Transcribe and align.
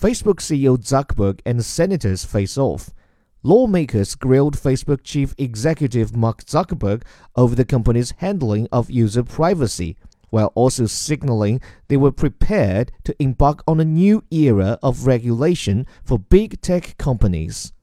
Facebook 0.00 0.36
CEO 0.36 0.78
Zuckerberg 0.78 1.40
and 1.44 1.62
senators 1.62 2.24
face 2.24 2.56
off. 2.56 2.88
Lawmakers 3.42 4.14
grilled 4.14 4.56
Facebook 4.56 5.00
chief 5.04 5.34
executive 5.36 6.16
Mark 6.16 6.42
Zuckerberg 6.46 7.02
over 7.36 7.54
the 7.54 7.66
company's 7.66 8.14
handling 8.16 8.66
of 8.72 8.90
user 8.90 9.22
privacy, 9.22 9.98
while 10.30 10.52
also 10.54 10.86
signaling 10.86 11.60
they 11.88 11.98
were 11.98 12.12
prepared 12.12 12.92
to 13.04 13.14
embark 13.22 13.62
on 13.68 13.78
a 13.78 13.84
new 13.84 14.24
era 14.30 14.78
of 14.82 15.06
regulation 15.06 15.86
for 16.02 16.18
big 16.18 16.62
tech 16.62 16.96
companies. 16.96 17.74